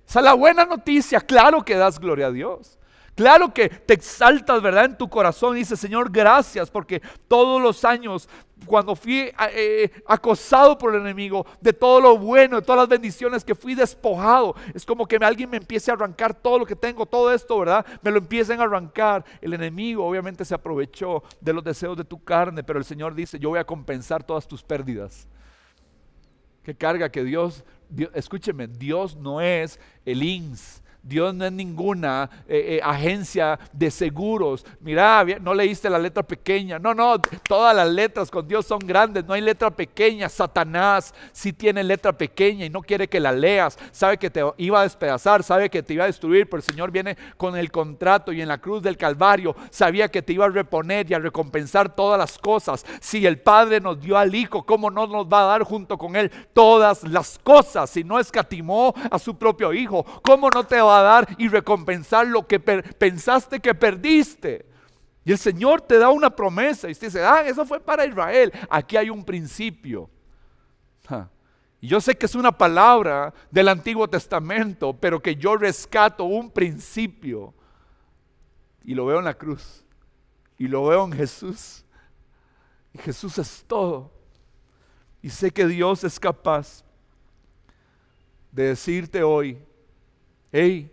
[0.07, 2.79] Esa es la buena noticia, claro que das gloria a Dios.
[3.15, 4.85] Claro que te exaltas, ¿verdad?
[4.85, 8.29] En tu corazón y Señor, gracias, porque todos los años,
[8.65, 12.87] cuando fui eh, eh, acosado por el enemigo, de todo lo bueno, de todas las
[12.87, 16.75] bendiciones que fui despojado, es como que alguien me empiece a arrancar todo lo que
[16.75, 17.85] tengo, todo esto, ¿verdad?
[18.01, 19.25] Me lo empiecen a arrancar.
[19.41, 23.37] El enemigo obviamente se aprovechó de los deseos de tu carne, pero el Señor dice,
[23.39, 25.27] yo voy a compensar todas tus pérdidas.
[26.63, 32.29] Qué carga que Dios, Dios escúcheme, Dios no es el INS Dios no es ninguna
[32.47, 34.65] eh, eh, agencia de seguros.
[34.79, 36.77] Mira, no leíste la letra pequeña.
[36.77, 39.25] No, no, todas las letras con Dios son grandes.
[39.25, 40.29] No hay letra pequeña.
[40.29, 43.79] Satanás sí tiene letra pequeña y no quiere que la leas.
[43.91, 46.91] Sabe que te iba a despedazar, sabe que te iba a destruir, pero el Señor
[46.91, 50.49] viene con el contrato y en la cruz del Calvario sabía que te iba a
[50.49, 52.85] reponer y a recompensar todas las cosas.
[52.99, 56.15] Si el Padre nos dio al Hijo, ¿cómo no nos va a dar junto con
[56.15, 57.89] Él todas las cosas?
[57.89, 62.27] Si no escatimó a su propio Hijo, ¿cómo no te va a dar y recompensar
[62.27, 64.65] lo que pensaste que perdiste.
[65.23, 68.51] Y el Señor te da una promesa y usted dice, ah, eso fue para Israel.
[68.69, 70.09] Aquí hay un principio.
[71.79, 76.49] Y yo sé que es una palabra del Antiguo Testamento, pero que yo rescato un
[76.49, 77.53] principio.
[78.83, 79.83] Y lo veo en la cruz.
[80.57, 81.83] Y lo veo en Jesús.
[82.93, 84.11] Y Jesús es todo.
[85.21, 86.83] Y sé que Dios es capaz
[88.51, 89.57] de decirte hoy,
[90.51, 90.91] Hey,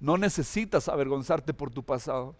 [0.00, 2.34] no necesitas avergonzarte por tu pasado.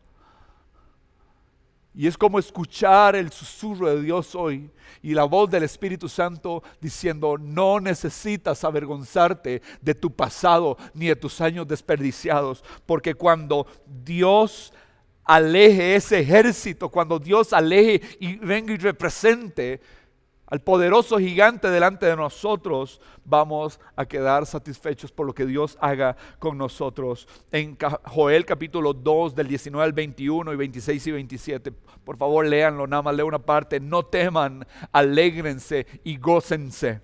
[1.95, 4.71] Y es como escuchar el susurro de Dios hoy
[5.03, 11.17] y la voz del Espíritu Santo diciendo, no necesitas avergonzarte de tu pasado ni de
[11.17, 14.73] tus años desperdiciados, porque cuando Dios
[15.25, 19.81] aleje ese ejército, cuando Dios aleje y venga y represente,
[20.53, 26.15] al poderoso gigante delante de nosotros, vamos a quedar satisfechos por lo que Dios haga
[26.39, 27.27] con nosotros.
[27.51, 31.73] En Joel capítulo 2 del 19 al 21 y 26 y 27,
[32.05, 37.01] por favor léanlo, nada más leo una parte, no teman, alégrense y gócense,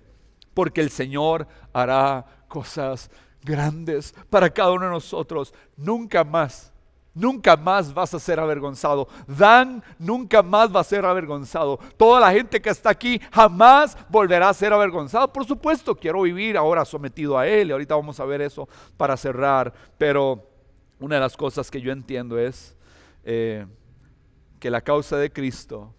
[0.53, 3.09] porque el Señor hará cosas
[3.41, 5.55] grandes para cada uno de nosotros.
[5.75, 6.71] Nunca más
[7.19, 9.09] Nunca más vas a ser avergonzado.
[9.27, 11.77] Dan nunca más va a ser avergonzado.
[11.97, 15.31] Toda la gente que está aquí jamás volverá a ser avergonzado.
[15.33, 17.67] Por supuesto, quiero vivir ahora sometido a Él.
[17.67, 19.73] Y ahorita vamos a ver eso para cerrar.
[19.97, 20.47] Pero
[20.99, 22.77] una de las cosas que yo entiendo es
[23.25, 23.65] eh,
[24.61, 25.93] que la causa de Cristo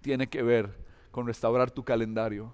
[0.00, 0.76] tiene que ver
[1.12, 2.52] con restaurar tu calendario.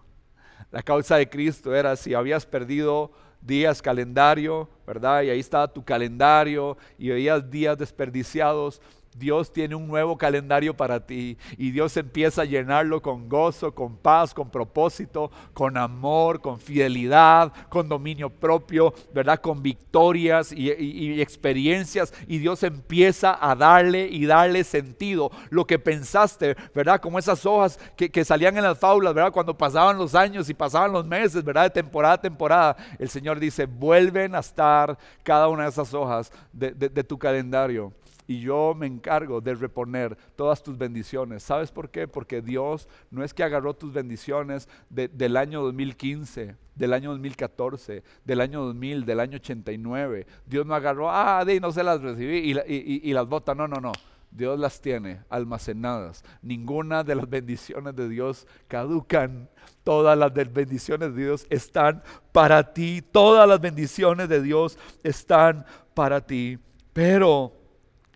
[0.70, 5.22] La causa de Cristo era si habías perdido días, calendario, ¿verdad?
[5.22, 8.80] Y ahí estaba tu calendario y veías días desperdiciados.
[9.18, 13.96] Dios tiene un nuevo calendario para ti y Dios empieza a llenarlo con gozo, con
[13.96, 19.40] paz, con propósito, con amor, con fidelidad, con dominio propio, ¿verdad?
[19.40, 25.30] Con victorias y, experiencias y Dios empieza a darle y darle sentido.
[25.50, 27.00] Lo que pensaste, ¿verdad?
[27.00, 29.32] Como esas hojas que, salían en las faulas, ¿verdad?
[29.32, 31.64] Cuando pasaban los años y pasaban los meses, ¿verdad?
[31.64, 36.32] De temporada a temporada, el Señor dice, vuelven a estar cada una de esas hojas
[36.52, 37.92] de tu calendario
[38.26, 41.42] y yo me encargo de reponer todas tus bendiciones.
[41.42, 42.08] ¿Sabes por qué?
[42.08, 48.40] Porque Dios no es que agarró tus bendiciones del año 2015, del año 2014, del
[48.40, 50.26] año 2000, del año 89.
[50.46, 53.54] Dios no agarró, ah, de no se las recibí y, y las bota.
[53.54, 53.92] No, no, no.
[54.30, 56.24] Dios las tiene almacenadas.
[56.42, 59.48] Ninguna de las bendiciones de Dios caducan.
[59.82, 63.02] Todas las bendiciones de Dios están para ti.
[63.02, 66.58] Todas las bendiciones de Dios están para ti.
[66.92, 67.65] pero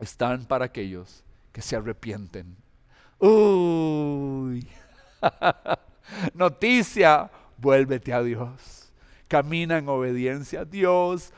[0.01, 2.57] están para aquellos que se arrepienten.
[3.19, 4.67] Uy,
[6.35, 8.93] noticia, vuélvete a Dios.
[9.29, 11.33] Camina en obediencia a Dios.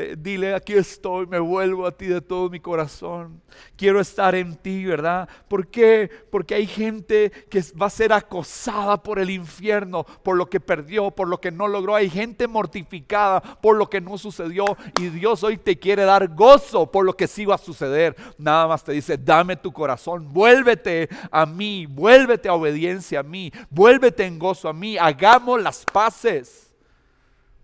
[0.00, 3.42] Eh, dile, aquí estoy, me vuelvo a ti de todo mi corazón.
[3.74, 5.28] Quiero estar en ti, ¿verdad?
[5.48, 6.08] ¿Por qué?
[6.30, 11.10] Porque hay gente que va a ser acosada por el infierno, por lo que perdió,
[11.10, 11.96] por lo que no logró.
[11.96, 14.76] Hay gente mortificada por lo que no sucedió.
[15.00, 18.14] Y Dios hoy te quiere dar gozo por lo que sí va a suceder.
[18.38, 23.50] Nada más te dice, dame tu corazón, vuélvete a mí, vuélvete a obediencia a mí,
[23.68, 24.96] vuélvete en gozo a mí.
[24.96, 26.72] Hagamos las paces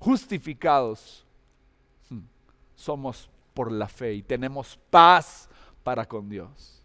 [0.01, 1.24] justificados
[2.75, 5.49] somos por la fe y tenemos paz
[5.83, 6.83] para con Dios.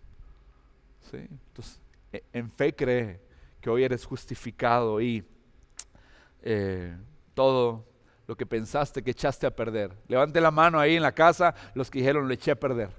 [1.12, 3.20] Entonces, e, en fe cree
[3.60, 5.26] que hoy eres justificado y
[6.42, 6.96] eh,
[7.34, 7.86] todo
[8.28, 9.92] lo que pensaste que echaste a perder.
[10.08, 12.90] Levante la mano ahí en la casa los que dijeron lo eché a perder.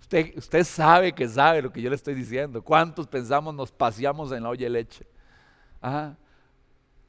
[0.00, 2.62] Usted, usted sabe que sabe lo que yo le estoy diciendo.
[2.62, 5.06] ¿Cuántos pensamos nos paseamos en la olla de leche?
[5.80, 6.16] Ajá.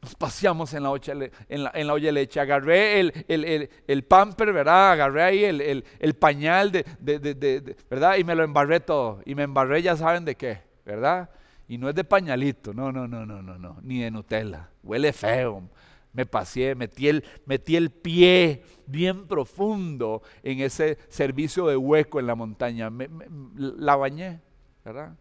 [0.04, 1.14] Nos paseamos en la, olla,
[1.48, 2.38] en la, olla de leche.
[2.38, 4.92] Agarré el, el, el, pamper, ¿verdad?
[4.92, 8.18] Agarré ahí el, pañal, de, de, ¿verdad?
[8.18, 9.22] Y me lo embarré todo.
[9.26, 11.30] Y me embarré, ya saben de qué, ¿verdad?
[11.70, 13.78] Y no es de pañalito, no, no, no, no, no, no.
[13.82, 14.70] Ni de Nutella.
[14.84, 15.70] Huele feo.
[16.12, 22.28] Me paseé, metí el, metí el pie bien profundo en ese servicio de hueco en
[22.28, 22.92] la montaña.
[23.56, 24.42] la bañé,
[24.84, 25.16] ¿verdad?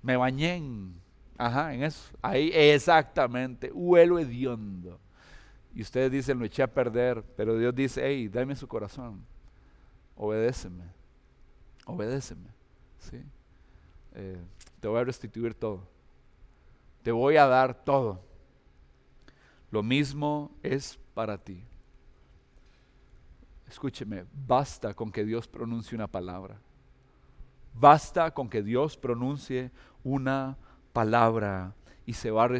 [0.00, 1.01] Me bañé en
[1.42, 2.16] Ajá, en eso.
[2.22, 5.00] Ahí exactamente, huelo hediondo.
[5.74, 9.24] Y ustedes dicen, lo eché a perder, pero Dios dice, hey, dame su corazón,
[10.14, 10.84] obedéceme,
[11.84, 12.48] obedéceme.
[13.00, 13.24] ¿sí?
[14.14, 14.38] Eh,
[14.78, 15.82] te voy a restituir todo,
[17.02, 18.22] te voy a dar todo.
[19.72, 21.64] Lo mismo es para ti.
[23.66, 26.60] Escúcheme, basta con que Dios pronuncie una palabra.
[27.74, 29.72] Basta con que Dios pronuncie
[30.04, 31.74] una palabra palabra
[32.04, 32.50] y se va a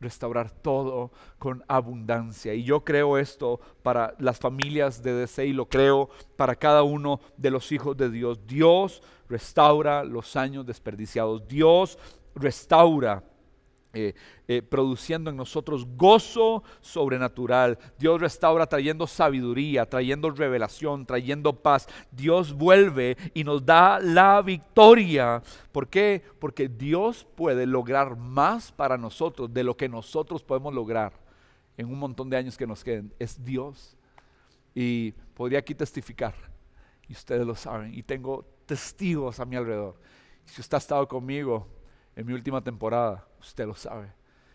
[0.00, 2.54] restaurar todo con abundancia.
[2.54, 7.20] Y yo creo esto para las familias de DC y lo creo para cada uno
[7.36, 8.46] de los hijos de Dios.
[8.46, 11.46] Dios restaura los años desperdiciados.
[11.48, 11.98] Dios
[12.34, 13.22] restaura
[13.94, 14.14] eh,
[14.48, 17.78] eh, produciendo en nosotros gozo sobrenatural.
[17.98, 21.86] Dios restaura trayendo sabiduría, trayendo revelación, trayendo paz.
[22.10, 25.42] Dios vuelve y nos da la victoria.
[25.72, 26.22] ¿Por qué?
[26.38, 31.12] Porque Dios puede lograr más para nosotros de lo que nosotros podemos lograr
[31.76, 33.12] en un montón de años que nos queden.
[33.18, 33.96] Es Dios.
[34.74, 36.34] Y podría aquí testificar.
[37.08, 37.92] Y ustedes lo saben.
[37.92, 39.98] Y tengo testigos a mi alrededor.
[40.46, 41.81] Si usted ha estado conmigo
[42.16, 44.12] en mi última temporada, usted lo sabe.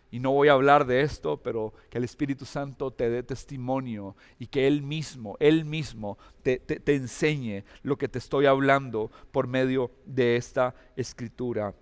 [0.09, 4.15] Y no voy a hablar de esto, pero que el Espíritu Santo te dé testimonio
[4.39, 9.91] y que Él mismo, Él mismo te, enseñe lo que te estoy hablando por medio
[10.05, 11.73] de esta escritura.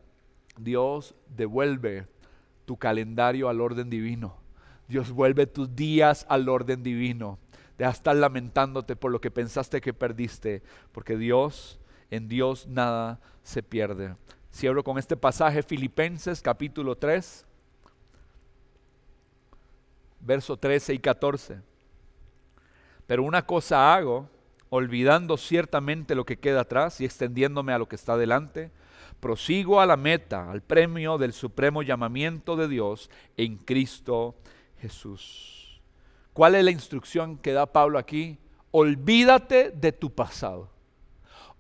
[0.58, 2.08] Dios devuelve
[2.66, 4.38] tu calendario al orden divino.
[4.88, 7.38] Dios vuelve tus días al orden divino.
[7.78, 13.62] Deja estar lamentándote por lo que pensaste que perdiste, porque Dios, en Dios nada se
[13.62, 14.16] pierde.
[14.56, 17.46] Cierro con este pasaje, Filipenses capítulo 3,
[20.22, 21.60] verso 13 y 14.
[23.06, 24.30] Pero una cosa hago,
[24.70, 28.72] olvidando ciertamente lo que queda atrás y extendiéndome a lo que está delante,
[29.20, 34.36] prosigo a la meta, al premio del supremo llamamiento de Dios en Cristo
[34.80, 35.82] Jesús.
[36.32, 38.38] ¿Cuál es la instrucción que da Pablo aquí?
[38.72, 40.75] Olvídate de tu pasado.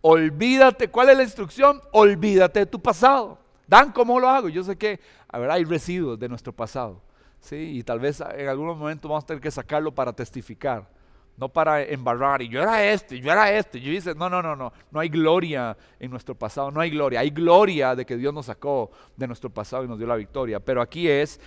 [0.07, 1.81] Olvídate, ¿cuál es la instrucción?
[1.91, 3.39] Olvídate de tu pasado.
[3.65, 4.49] Dan, ¿cómo lo hago?
[4.49, 7.01] Yo sé que, a ver, hay residuos de nuestro pasado.
[7.39, 7.55] ¿sí?
[7.55, 10.87] Y tal vez en algún momento vamos a tener que sacarlo para testificar.
[11.37, 13.81] No para embarrar, y yo era este, yo era este.
[13.81, 14.71] Yo dice, no, no, no, no.
[14.91, 17.21] No hay gloria en nuestro pasado, no hay gloria.
[17.21, 20.59] Hay gloria de que Dios nos sacó de nuestro pasado y nos dio la victoria.
[20.59, 21.41] Pero aquí es,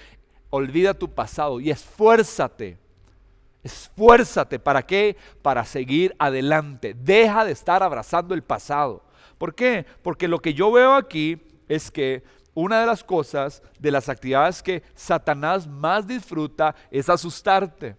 [0.50, 2.76] olvida tu pasado y esfuérzate
[3.68, 4.59] Esfuérzate.
[4.59, 5.16] ¿Para qué?
[5.42, 6.94] Para seguir adelante.
[6.94, 9.02] Deja de estar abrazando el pasado.
[9.37, 9.85] ¿Por qué?
[10.02, 14.62] Porque lo que yo veo aquí es que una de las cosas, de las actividades
[14.62, 17.95] que Satanás más disfruta es asustarte.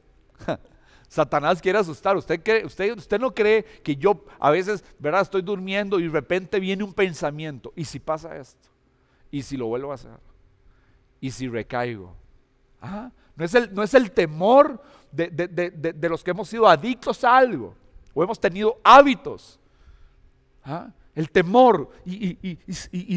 [1.07, 2.17] Satanás quiere asustar.
[2.17, 5.21] ¿Usted, usted, usted no cree que yo a veces, ¿verdad?
[5.21, 7.71] Estoy durmiendo y de repente viene un pensamiento.
[7.75, 8.69] ¿Y si pasa esto?
[9.29, 10.19] ¿Y si lo vuelvo a hacer?
[11.21, 12.15] ¿Y si recaigo?
[12.81, 13.11] ¿Ah?
[13.35, 14.81] No, es el, no es el temor
[15.11, 17.75] de, los que hemos sido adictos a algo
[18.13, 19.59] o hemos tenido hábitos.
[20.63, 20.89] ¿ah?
[21.15, 22.35] El temor y,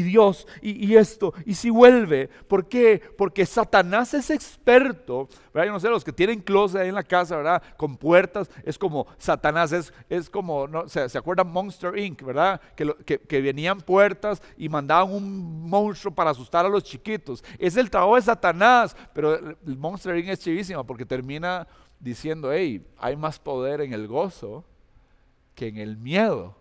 [0.03, 1.33] Dios y, esto.
[1.45, 2.27] Y si vuelve.
[2.27, 3.01] ¿Por qué?
[3.17, 5.29] Porque Satanás es experto.
[5.53, 5.67] ¿verdad?
[5.67, 7.63] Yo no sé, los que tienen closet ahí en la casa, ¿verdad?
[7.77, 8.49] Con puertas.
[8.63, 12.59] Es como Satanás, es, es como, ¿se, ¿se acuerdan Monster Inc., ¿verdad?
[12.75, 17.41] Que, que, venían puertas y mandaban un monstruo para asustar a los chiquitos.
[17.57, 18.97] Es el trabajo de Satanás.
[19.13, 20.27] Pero el Monster Inc.
[20.27, 21.65] es chivísima porque termina
[22.03, 24.65] diciendo, hey, hay más poder en el gozo
[25.55, 26.55] que en el miedo.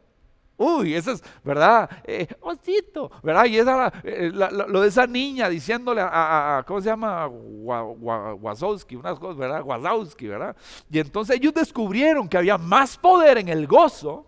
[0.57, 1.91] Uy, eso es, ¿verdad?
[2.05, 3.47] Eh, osito, ¿verdad?
[3.47, 7.27] Y esa, eh, lo de esa niña diciéndole a, ¿cómo se llama?
[7.27, 9.63] Wazowski, unas cosas, ¿verdad?
[9.65, 10.57] Wazowski, ¿verdad?
[10.89, 14.27] Y entonces ellos descubrieron que había más poder en el gozo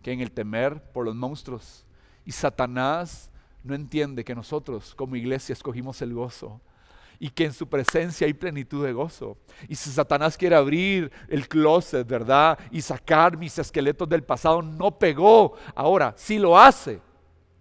[0.00, 1.84] que en el temer por los monstruos.
[2.24, 3.30] Y Satanás
[3.62, 6.62] no entiende que nosotros como iglesia escogimos el gozo
[7.22, 9.36] y que en su presencia hay plenitud de gozo.
[9.68, 12.58] Y si Satanás quiere abrir el closet, ¿verdad?
[12.72, 15.52] Y sacar mis esqueletos del pasado, no pegó.
[15.76, 17.00] Ahora, si lo hace,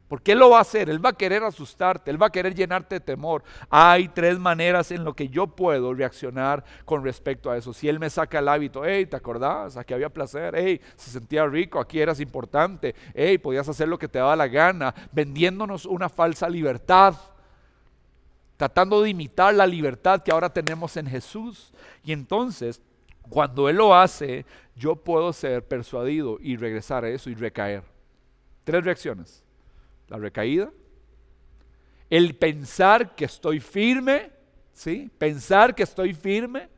[0.07, 0.89] ¿por qué lo va a hacer?
[0.89, 3.43] Él va a querer asustarte, él va a querer llenarte de temor.
[3.70, 7.72] Hay tres maneras en lo que yo puedo reaccionar con respecto a eso.
[7.72, 9.78] Si él me saca el hábito, hey, ¿te acordás?
[9.78, 14.07] Aquí había placer, hey, se sentía rico, aquí eras importante, hey, podías hacer lo que
[14.07, 17.14] te daba la gana, vendiéndonos una falsa libertad
[18.62, 21.74] tratando de imitar la libertad que ahora tenemos en Jesús.
[22.03, 22.80] Y entonces,
[23.28, 24.45] cuando Él lo hace,
[24.76, 27.82] yo puedo ser persuadido y regresar a eso y recaer.
[28.64, 29.43] Tres reacciones.
[30.09, 30.70] La recaída,
[32.07, 34.30] el pensar que estoy firme,
[34.74, 35.09] ¿sí?
[35.18, 36.70] Pensar que estoy firme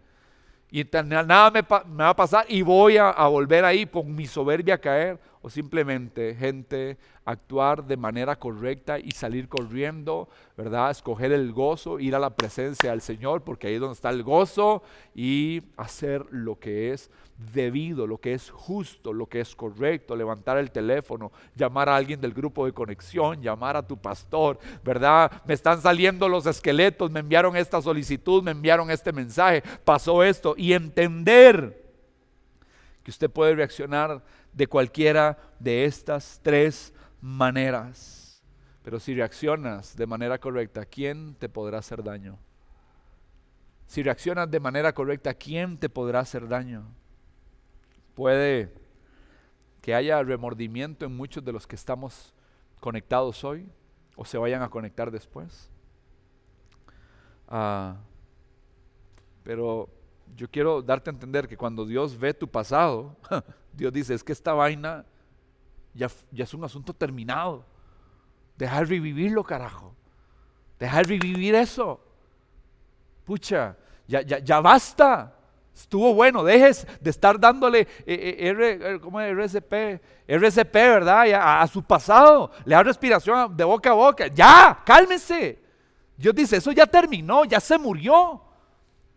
[0.71, 4.75] y nada me, va a pasar y voy a, a volver ahí con mi soberbia
[4.75, 10.89] a caer o simplemente, gente, actuar de manera correcta y salir corriendo, ¿verdad?
[10.89, 14.23] Escoger el gozo, ir a la presencia del Señor, porque ahí es donde está el
[14.23, 14.83] gozo,
[15.13, 17.11] y hacer lo que es
[17.53, 22.21] debido, lo que es justo, lo que es correcto, levantar el teléfono, llamar a alguien
[22.21, 25.29] del grupo de conexión, llamar a tu pastor, ¿verdad?
[25.45, 30.55] Me están saliendo los esqueletos, me enviaron esta solicitud, me enviaron este mensaje, pasó esto,
[30.57, 31.83] y entender
[33.03, 34.23] que usted puede reaccionar
[34.54, 38.41] de cualquiera de estas tres maneras.
[38.84, 42.38] Pero si reaccionas de manera correcta, ¿quién te podrá hacer daño?
[43.88, 46.86] Si reaccionas de manera correcta, ¿quién te podrá hacer daño?
[48.16, 48.74] Puede
[49.82, 52.34] que haya remordimiento en muchos de los que estamos
[52.80, 53.70] conectados hoy
[54.16, 55.70] o se vayan a conectar después.
[57.47, 57.97] Ah,
[59.43, 59.89] pero
[60.36, 63.16] yo quiero darte a entender que cuando Dios ve tu pasado,
[63.74, 65.05] Dios dice, es que esta vaina
[65.93, 67.65] ya, ya es un asunto terminado.
[68.57, 69.95] Deja de revivirlo, carajo.
[70.80, 71.99] Deja de revivir eso.
[73.26, 73.76] Pucha,
[74.07, 75.36] ya, ya, ya basta.
[75.74, 79.32] Estuvo bueno, dejes de estar dándole eh, eh, ¿cómo es?
[79.32, 81.26] RCP, RCP, ¿verdad?
[81.34, 82.51] A, su pasado.
[82.63, 84.28] Le da respiración de boca a boca.
[84.28, 85.59] Ya, cálmese.
[86.15, 88.41] Dios dice, eso ya terminó, ya se murió.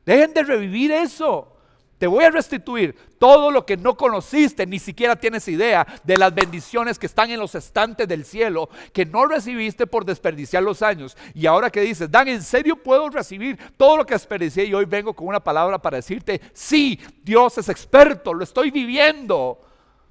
[0.05, 1.56] Dejen de revivir eso.
[1.99, 6.35] Te voy a restituir todo lo que no conociste, ni siquiera tienes idea de las
[6.35, 11.17] bendiciones que están en los estantes del cielo, que no recibiste por desperdiciar los años.
[11.33, 14.67] Y ahora que dices, Dan, ¿en serio puedo recibir todo lo que desperdicié?
[14.67, 19.63] Y hoy vengo con una palabra para decirte, sí, Dios es experto, lo estoy viviendo.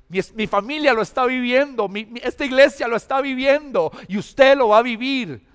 [0.10, 1.90] Mi, familia lo está viviendo,
[2.22, 5.46] esta iglesia lo está viviendo y usted lo va a vivir.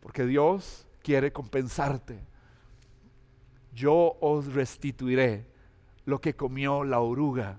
[0.00, 2.18] Porque Dios quiere compensarte.
[3.72, 5.51] Yo os restituiré
[6.04, 7.58] lo que comió la oruga,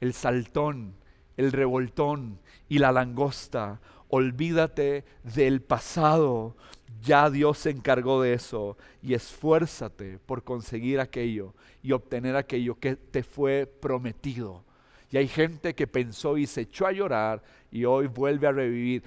[0.00, 0.94] el saltón,
[1.36, 3.80] el revoltón y la langosta.
[4.08, 6.56] Olvídate del pasado.
[7.02, 12.96] Ya Dios se encargó de eso y esfuérzate por conseguir aquello y obtener aquello que
[12.96, 14.64] te fue prometido.
[15.10, 19.02] Y hay gente que pensó y se echó a llorar y hoy vuelve a revivir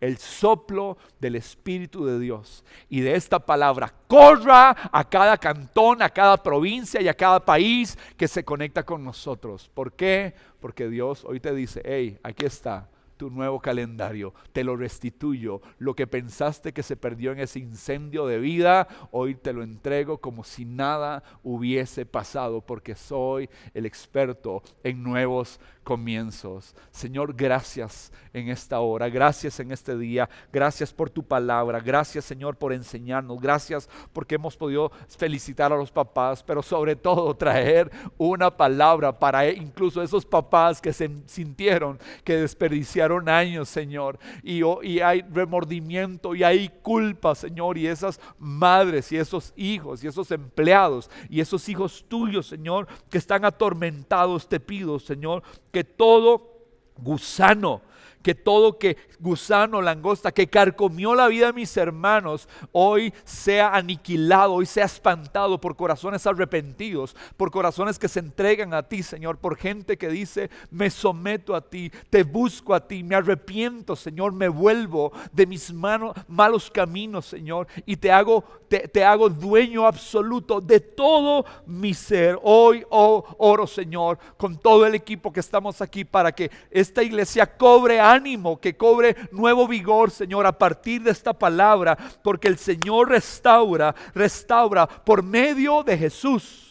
[0.00, 6.08] el soplo del Espíritu de Dios y de esta palabra corra a cada cantón, a
[6.08, 9.70] cada provincia y a cada país que se conecta con nosotros.
[9.74, 10.34] ¿Por qué?
[10.60, 12.88] Porque Dios hoy te dice, hey, aquí está
[13.20, 15.60] tu nuevo calendario, te lo restituyo.
[15.76, 20.22] Lo que pensaste que se perdió en ese incendio de vida, hoy te lo entrego
[20.22, 26.74] como si nada hubiese pasado, porque soy el experto en nuevos comienzos.
[26.92, 32.56] Señor, gracias en esta hora, gracias en este día, gracias por tu palabra, gracias Señor
[32.56, 38.56] por enseñarnos, gracias porque hemos podido felicitar a los papás, pero sobre todo traer una
[38.56, 45.22] palabra para incluso esos papás que se sintieron que desperdiciaron años, Señor, y, y hay
[45.22, 51.40] remordimiento y hay culpa, Señor, y esas madres y esos hijos y esos empleados y
[51.40, 55.42] esos hijos tuyos, Señor, que están atormentados, te pido, Señor,
[55.72, 56.50] que todo
[56.96, 57.82] gusano
[58.22, 64.54] que todo que gusano, langosta, que carcomió la vida de mis hermanos, hoy sea aniquilado,
[64.54, 69.56] hoy sea espantado por corazones arrepentidos, por corazones que se entregan a ti, Señor, por
[69.56, 74.48] gente que dice, me someto a ti, te busco a ti, me arrepiento, Señor, me
[74.48, 81.44] vuelvo de mis malos caminos, Señor, y te hago, te, hago dueño absoluto de todo
[81.66, 82.38] mi ser.
[82.42, 87.46] Hoy oh, oro, Señor, con todo el equipo que estamos aquí para que esta iglesia
[87.46, 93.08] cobre ánimo, que cobre nuevo vigor, Señor, a partir de esta palabra, porque el Señor
[93.08, 96.70] restaura, restaura por medio de Jesús.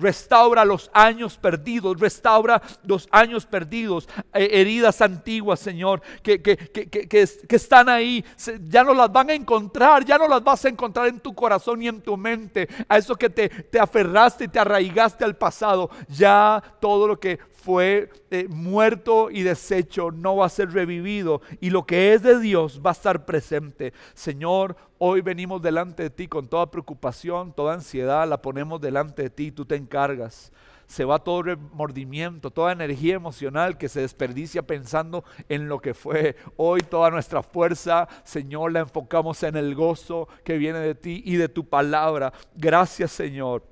[0.00, 6.88] Restaura los años perdidos, restaura los años perdidos, eh, heridas antiguas, Señor, que, que, que,
[6.88, 8.24] que, están ahí,
[8.62, 11.82] ya no las van a encontrar, ya no las vas a encontrar en tu corazón
[11.82, 15.90] y en tu mente, a eso que te, te aferraste y te arraigaste al pasado,
[16.08, 21.70] ya todo lo que fue eh, muerto y deshecho no va a ser revivido y
[21.70, 23.92] lo que es de Dios va a estar presente.
[24.14, 29.30] Señor, hoy venimos delante de ti con toda preocupación, toda ansiedad, la ponemos delante de
[29.30, 30.52] ti, tú te encargas.
[30.86, 36.34] Se va todo remordimiento, toda energía emocional que se desperdicia pensando en lo que fue.
[36.56, 41.36] Hoy toda nuestra fuerza, Señor, la enfocamos en el gozo que viene de ti y
[41.36, 42.32] de tu palabra.
[42.56, 43.69] Gracias, Señor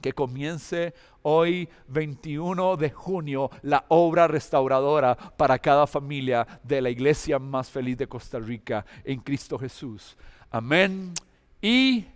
[0.00, 7.38] que comience hoy 21 de junio la obra restauradora para cada familia de la iglesia
[7.38, 10.16] más feliz de Costa Rica en Cristo Jesús.
[10.50, 11.12] Amén
[11.60, 12.06] y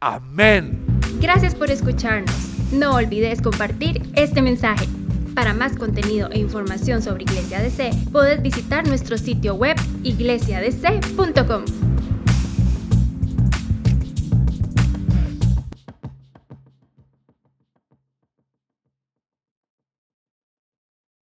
[0.00, 0.84] amén.
[1.20, 2.34] Gracias por escucharnos.
[2.72, 4.86] No olvides compartir este mensaje.
[5.34, 11.64] Para más contenido e información sobre Iglesia DC, puedes visitar nuestro sitio web iglesiadc.com.